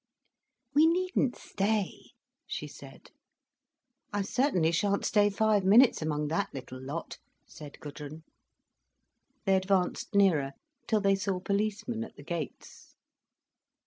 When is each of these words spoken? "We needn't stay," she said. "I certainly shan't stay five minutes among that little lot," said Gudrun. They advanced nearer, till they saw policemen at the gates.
"We 0.73 0.87
needn't 0.87 1.35
stay," 1.35 2.09
she 2.47 2.65
said. 2.67 3.11
"I 4.11 4.23
certainly 4.23 4.71
shan't 4.71 5.05
stay 5.05 5.29
five 5.29 5.63
minutes 5.63 6.01
among 6.01 6.29
that 6.29 6.49
little 6.55 6.81
lot," 6.81 7.19
said 7.45 7.79
Gudrun. 7.79 8.23
They 9.45 9.55
advanced 9.55 10.15
nearer, 10.15 10.53
till 10.87 11.01
they 11.01 11.13
saw 11.13 11.39
policemen 11.39 12.03
at 12.03 12.15
the 12.15 12.23
gates. 12.23 12.95